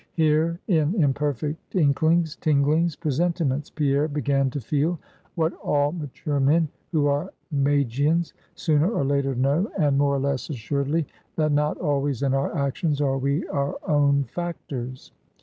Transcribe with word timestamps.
Here, 0.13 0.59
in 0.67 0.95
imperfect 0.95 1.75
inklings, 1.75 2.35
tinglings, 2.35 2.95
presentiments, 2.95 3.69
Pierre 3.69 4.07
began 4.07 4.49
to 4.49 4.59
feel 4.59 4.97
what 5.35 5.53
all 5.61 5.91
mature 5.91 6.39
men, 6.39 6.69
who 6.91 7.05
are 7.05 7.31
Magians, 7.51 8.33
sooner 8.55 8.89
or 8.89 9.03
later 9.03 9.35
know, 9.35 9.69
and 9.77 9.99
more 9.99 10.15
or 10.15 10.19
less 10.19 10.49
assuredly 10.49 11.05
that 11.35 11.51
not 11.51 11.77
always 11.77 12.23
in 12.23 12.33
our 12.33 12.51
actions, 12.57 12.99
are 12.99 13.19
we 13.19 13.47
our 13.49 13.75
own 13.87 14.23
factors. 14.23 15.11